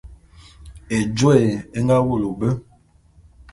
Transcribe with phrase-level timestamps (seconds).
[0.97, 1.41] Ejôé
[1.77, 2.49] é nga wulu be.